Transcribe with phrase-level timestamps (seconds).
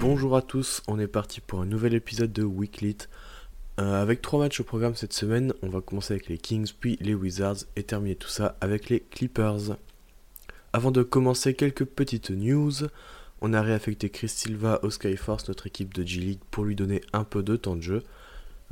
[0.00, 2.98] Bonjour à tous, on est parti pour un nouvel épisode de Weeklit.
[3.80, 6.96] Euh, avec trois matchs au programme cette semaine, on va commencer avec les Kings, puis
[7.00, 9.76] les Wizards et terminer tout ça avec les Clippers.
[10.72, 12.72] Avant de commencer, quelques petites news.
[13.46, 17.24] On a réaffecté Chris Silva au Skyforce, notre équipe de G-League, pour lui donner un
[17.24, 18.02] peu de temps de jeu.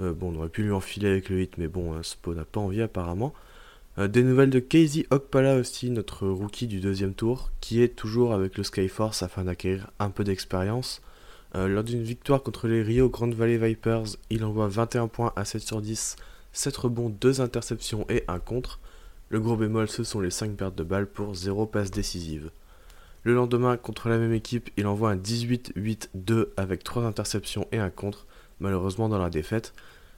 [0.00, 2.46] Euh, bon, on aurait pu lui enfiler avec le hit, mais bon, hein, Spo n'a
[2.46, 3.34] pas envie apparemment.
[3.98, 8.32] Euh, des nouvelles de Casey Okpala aussi, notre rookie du deuxième tour, qui est toujours
[8.32, 11.02] avec le Skyforce afin d'acquérir un peu d'expérience.
[11.54, 15.44] Euh, lors d'une victoire contre les Rio Grande Valley Vipers, il envoie 21 points à
[15.44, 16.16] 7 sur 10,
[16.54, 18.80] 7 rebonds, 2 interceptions et 1 contre.
[19.28, 22.50] Le gros bémol, ce sont les 5 pertes de balles pour 0 passe décisive.
[23.24, 27.90] Le lendemain, contre la même équipe, il envoie un 18-8-2 avec 3 interceptions et 1
[27.90, 28.26] contre,
[28.58, 29.74] malheureusement dans la défaite.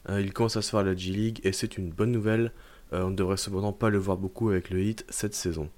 [0.09, 2.53] Euh, il commence à se faire la G-League et c'est une bonne nouvelle.
[2.95, 5.69] Euh, on ne devrait cependant pas le voir beaucoup avec le hit cette saison.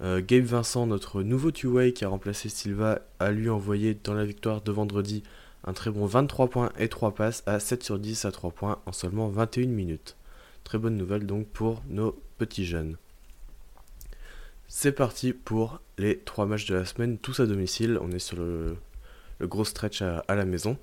[0.00, 4.24] Euh, Gabe Vincent, notre nouveau two-way qui a remplacé Silva, a lui envoyé dans la
[4.24, 5.22] victoire de vendredi
[5.64, 8.78] un très bon 23 points et 3 passes à 7 sur 10 à 3 points
[8.86, 10.16] en seulement 21 minutes.
[10.64, 12.96] Très bonne nouvelle donc pour nos petits jeunes.
[14.70, 17.98] C'est parti pour les 3 matchs de la semaine, tous à domicile.
[18.02, 18.76] On est sur le,
[19.40, 20.76] gros stretch à, la maison.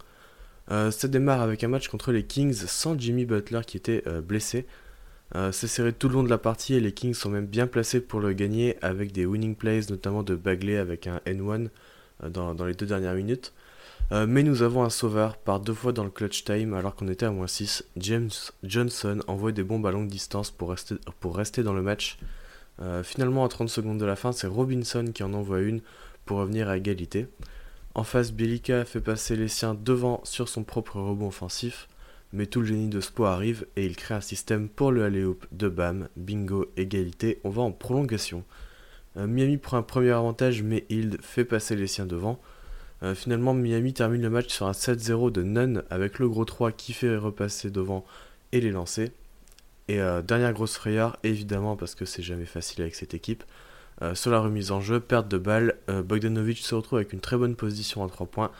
[0.72, 4.22] Euh, ça démarre avec un match contre les Kings sans Jimmy Butler qui était euh,
[4.22, 4.66] blessé.
[5.36, 7.68] Euh, c'est serré tout le long de la partie et les Kings sont même bien
[7.68, 11.70] placés pour le gagner avec des winning plays, notamment de Bagley avec un N1
[12.24, 13.54] euh, dans, les deux dernières minutes.
[14.12, 17.26] Mais nous avons un sauveur par deux fois dans le clutch time alors qu'on était
[17.26, 17.86] à moins 6.
[17.98, 18.30] James
[18.64, 20.76] Johnson envoie des bombes à longue distance pour
[21.36, 22.18] rester dans le match.
[23.04, 25.82] Finalement, à 30 secondes de la fin, c'est Robinson qui en envoie une
[26.26, 27.28] pour revenir à égalité.
[27.94, 31.88] En face, Belika fait passer les siens devant sur son propre rebond offensif
[32.36, 35.24] mais tout le génie de Spo arrive et il crée un système pour le alley
[35.54, 38.44] de BAM, bingo, égalité, on va en prolongation.
[39.16, 42.40] Euh, Miami prend un premier avantage mais Hild fait passer les siens devant.
[43.04, 46.74] Euh, finalement Miami termine le match sur un 7-0 de Nunn avec le gros 3
[46.74, 48.06] qui fait repasser devant
[48.52, 49.12] et les lancer.
[49.88, 53.44] Et euh, dernière grosse frayeur, évidemment parce que c'est jamais facile avec cette équipe.
[54.14, 57.56] sur la remise en jeu, perte de balle, Bogdanovic se retrouve avec une très bonne
[57.56, 58.52] position à 3 points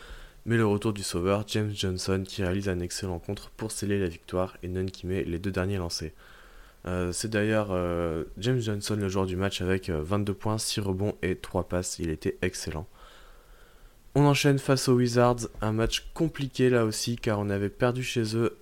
[0.46, 4.08] mais le retour du sauveur, James Johnson, qui réalise un excellent contre pour sceller la
[4.08, 6.14] victoire et Nunn qui met les deux derniers lancés.
[6.86, 10.82] Euh, c'est d'ailleurs euh, James Johnson le joueur du match avec 22 euh, points, 6
[10.82, 12.88] rebonds et 3 passes, il était excellent.
[14.14, 18.38] On enchaîne face aux Wizards, un match compliqué là aussi car on avait perdu chez
[18.38, 18.58] eux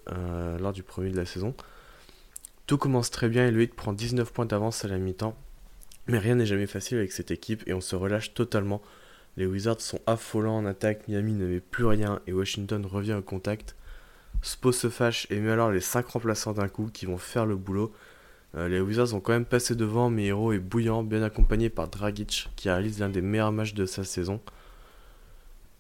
[0.60, 1.54] lors du premier de la saison.
[2.74, 5.38] Tout commence très bien et hit prend 19 points d'avance à la mi-temps,
[6.08, 8.82] mais rien n'est jamais facile avec cette équipe et on se relâche totalement
[9.38, 13.76] les Wizards sont affolants en attaque, Miami n'avait plus rien et Washington revient au contact.
[14.42, 17.56] Spo se fâche et met alors les 5 remplaçants d'un coup qui vont faire le
[17.56, 17.94] boulot.
[18.58, 21.90] Euh, les Wizards ont quand même passé devant, mais Hero est bouillant, bien accompagné par
[21.90, 24.42] Dragic qui réalise l'un des meilleurs matchs de sa saison.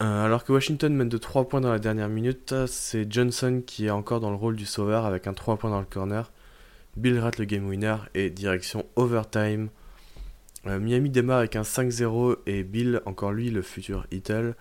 [0.04, 3.88] Euh, alors que Washington mène de 3 points dans la dernière minute, c'est Johnson qui
[3.88, 6.30] est encore dans le rôle du sauveur avec un 3 points dans le corner.
[6.96, 9.70] Bill rate le game winner et direction overtime.
[10.68, 14.52] Euh, Miami démarre avec un 5-0 et Bill, encore lui, le futur Hitler,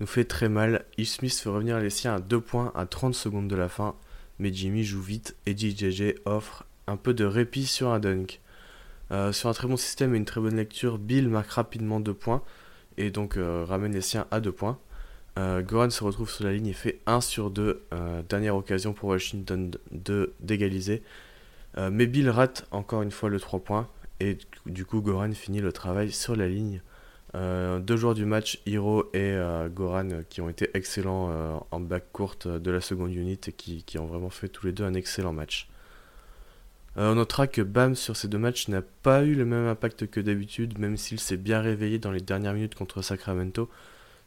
[0.00, 0.86] nous fait très mal.
[0.96, 3.94] Yves Smith fait revenir les siens à 2 points à 30 secondes de la fin,
[4.38, 8.40] mais Jimmy joue vite et JJJ offre un peu de répit sur un dunk.
[9.12, 12.14] Euh, sur un très bon système et une très bonne lecture, Bill marque rapidement 2
[12.14, 12.42] points
[12.96, 14.78] et donc euh, ramène les siens à 2 points.
[15.38, 17.82] Goran se retrouve sur la ligne et fait 1 sur 2.
[18.26, 19.70] dernière occasion pour Washington
[20.40, 21.02] d'égaliser.
[21.76, 23.88] Mais Bill rate encore une fois le 3 points.
[24.20, 26.80] Et du coup, Goran finit le travail sur la ligne.
[27.34, 31.80] Euh, deux joueurs du match, Hiro et euh, Goran, qui ont été excellents euh, en
[31.80, 34.94] back courte de la seconde unit et qui, ont vraiment fait tous les deux un
[34.94, 35.68] excellent match.
[36.96, 40.20] on notera que Bam sur ces deux matchs n'a pas eu le même impact que
[40.20, 43.68] d'habitude, même s'il s'est bien réveillé dans les dernières minutes contre Sacramento.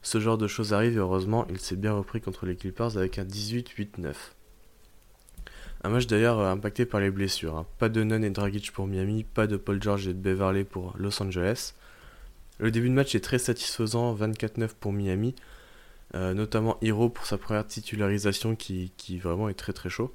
[0.03, 3.17] Ce genre de choses arrive et heureusement, il s'est bien repris contre les Clippers avec
[3.17, 4.13] un 18-8-9.
[5.83, 7.55] Un match d'ailleurs euh, impacté par les blessures.
[7.55, 7.65] Hein.
[7.77, 10.93] Pas de Nunn et Dragic pour Miami, pas de Paul George et de Beverley pour
[10.97, 11.73] Los Angeles.
[12.57, 15.35] Le début de match est très satisfaisant, 24-9 pour Miami,
[16.15, 18.91] euh, notamment Hero pour sa première titularisation qui,
[19.21, 20.13] vraiment est très très chaud.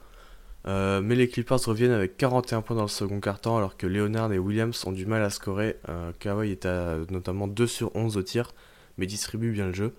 [0.66, 4.32] Euh, mais les Clippers reviennent avec 41 points dans le second quart-temps alors que Leonard
[4.32, 5.76] et Williams ont du mal à scorer.
[6.20, 8.52] Kawhi est à notamment 2 sur 11 au tir
[8.98, 9.94] mais distribue bien le jeu.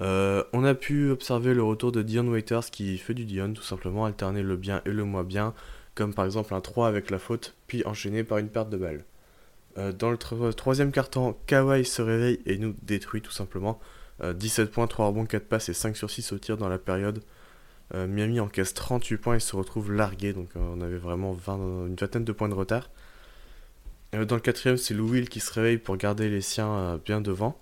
[0.00, 3.62] Euh, on a pu observer le retour de Dion Waiters qui fait du Dion, tout
[3.62, 5.54] simplement alterner le bien et le moins bien,
[5.94, 9.04] comme par exemple un 3 avec la faute, puis enchaîné par une perte de balle.
[9.78, 10.18] Euh, dans le
[10.52, 13.80] troisième carton, Kawhi se réveille et nous détruit tout simplement.
[14.22, 17.24] 17 points, 3 rebonds, 4 passes et 5 sur 6 au tir dans la période.
[17.92, 21.36] Miami encaisse 38 points et se retrouve largué, donc on avait vraiment
[21.86, 22.88] une vingtaine de points de retard.
[24.12, 27.58] dans le quatrième, c'est Lou qui se réveille pour garder les siens bien devant.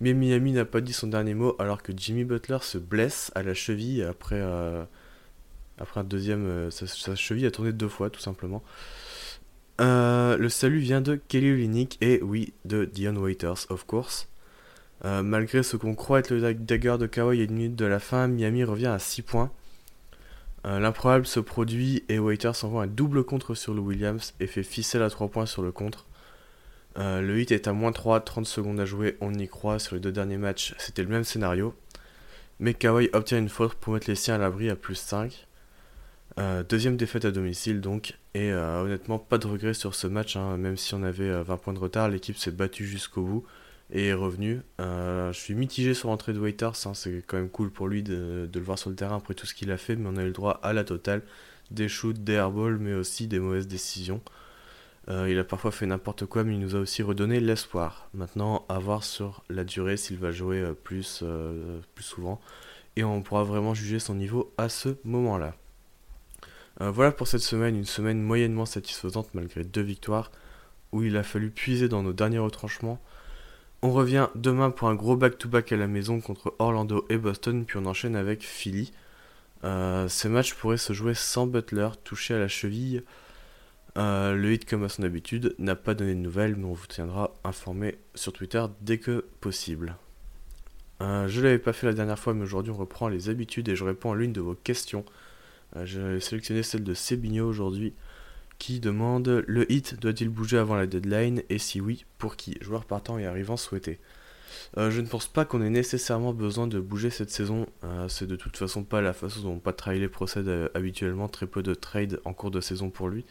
[0.00, 3.42] Mais Miami n'a pas dit son dernier mot alors que Jimmy Butler se blesse à
[3.42, 4.42] la cheville après,
[5.78, 6.70] après un deuxième.
[6.70, 8.62] sa, cheville a tourné deux fois tout simplement.
[9.80, 14.28] Euh, le salut vient de Kelly Olynyk et oui, de Dion Waiters, of course.
[15.06, 17.98] Euh, malgré ce qu'on croit être le dagger de Kawhi à une minute de la
[17.98, 19.50] fin, Miami revient à 6 points.
[20.66, 24.62] Euh, l'improbable se produit et Waiters envoie un double contre sur le Williams et fait
[24.62, 26.06] ficelle à 3 points sur le contre.
[26.96, 29.78] Le hit est à moins 3, 30 secondes à jouer, on y croit.
[29.78, 31.74] Sur les deux derniers matchs, c'était le même scénario.
[32.58, 35.46] Mais Kawhi obtient une faute pour mettre les siens à l'abri à plus 5.
[36.38, 40.36] Euh, deuxième défaite à domicile donc, et euh, honnêtement pas de regret sur ce match,
[40.36, 40.56] hein.
[40.56, 43.44] même si on avait 20 euh, points de retard, l'équipe s'est battue jusqu'au bout
[43.92, 44.60] et est revenue.
[44.78, 46.94] je suis mitigé sur l'entrée de Waiters, hein.
[46.94, 49.54] c'est quand même cool pour lui de, le voir sur le terrain après tout ce
[49.54, 51.22] qu'il a fait, mais on a eu le droit à la totale,
[51.72, 54.22] des shoots, des airballs, mais aussi des mauvaises décisions.
[55.10, 58.08] Il a parfois fait n'importe quoi, mais il nous a aussi redonné l'espoir.
[58.14, 61.24] Maintenant, à voir sur la durée s'il va jouer plus,
[61.94, 62.40] plus souvent,
[62.96, 65.54] et on pourra vraiment juger son niveau à ce moment-là.
[66.80, 70.30] Euh, voilà pour cette semaine, une semaine moyennement satisfaisante malgré deux victoires,
[70.92, 73.00] où il a fallu puiser dans nos derniers retranchements.
[73.82, 77.78] On revient demain pour un gros back-to-back à la maison contre Orlando et Boston, puis
[77.78, 78.92] on enchaîne avec Philly.
[79.64, 83.02] Euh, ces matchs pourraient se jouer sans Butler, touché à la cheville.
[84.00, 86.86] Euh, le hit, comme à son habitude, n'a pas donné de nouvelles, mais on vous
[86.86, 89.96] tiendra informé sur Twitter dès que possible.
[91.00, 93.76] je ne l'avais pas fait la dernière fois, mais aujourd'hui on reprend les habitudes et
[93.76, 95.04] je réponds à l'une de vos questions.
[95.76, 97.94] Euh, j'ai sélectionné celle de Sebigno aujourd'hui
[98.58, 101.42] qui demande le hit doit-il bouger avant la deadline?
[101.48, 102.58] Et si oui, pour qui?
[102.60, 103.98] Joueur partant et arrivant souhaité.
[104.76, 107.66] Euh, je ne pense pas qu'on ait nécessairement besoin de bouger cette saison.
[107.84, 109.80] Euh, c'est de toute façon pas la façon dont Pat
[110.12, 111.28] procède habituellement.
[111.28, 113.24] Très peu de trades en cours de saison pour lui.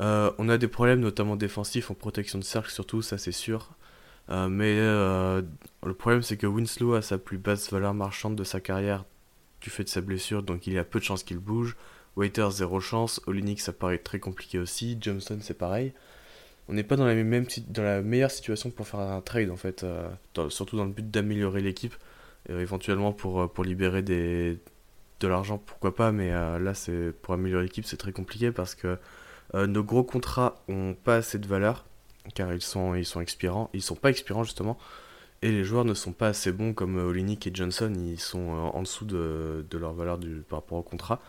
[0.00, 3.70] On a des problèmes notamment défensifs en protection de cercle surtout, ça c'est sûr.
[4.28, 9.04] mais le problème c'est que Winslow a sa plus basse valeur marchande de sa carrière
[9.60, 11.76] du fait de sa blessure, donc il y a peu de chances qu'il bouge.
[12.16, 13.20] Waiter, zéro chance.
[13.26, 14.98] Olinik, ça paraît très compliqué aussi.
[15.00, 15.92] Johnson, c'est pareil.
[16.68, 19.56] On n'est pas dans la, même, dans la meilleure situation pour faire un trade, en
[19.56, 20.08] fait, euh,
[20.48, 21.94] surtout dans le but d'améliorer l'équipe,
[22.48, 24.58] éventuellement pour, euh, pour libérer des,
[25.20, 28.74] de l'argent, pourquoi pas, mais euh, là, c'est pour améliorer l'équipe, c'est très compliqué parce
[28.74, 28.96] que
[29.54, 31.84] nos gros contrats ont pas assez de valeur,
[32.34, 33.70] car ils sont, sont expirants.
[33.74, 34.78] Ils sont pas expirants, justement.
[35.42, 38.54] Et les joueurs ne sont pas assez bons comme euh, Olinik et Johnson, ils sont
[38.54, 41.20] euh, en dessous de, leur valeur du, par rapport au contrat.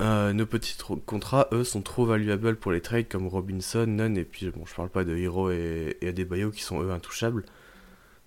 [0.00, 4.24] Euh, nos petits contrats, eux, sont trop valuables pour les trades comme Robinson, Nunn, et
[4.24, 7.44] puis bon, je parle pas de Hero et, et Adebayo qui sont eux intouchables.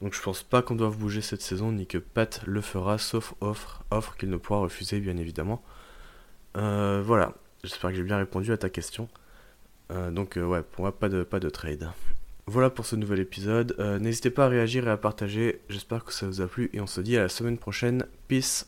[0.01, 3.33] Donc je pense pas qu'on doive bouger cette saison, ni que Pat le fera, sauf
[3.39, 5.63] offre, offre qu'il ne pourra refuser bien évidemment.
[6.55, 9.09] voilà, j'espère que j'ai bien répondu à ta question.
[10.11, 11.89] donc ouais, pour moi pas de, pas de trade.
[12.47, 13.75] Voilà pour ce nouvel épisode.
[13.79, 15.61] Euh, n'hésitez pas à réagir et à partager.
[15.69, 18.05] J'espère que ça vous a plu et on se dit à la semaine prochaine.
[18.27, 18.65] Peace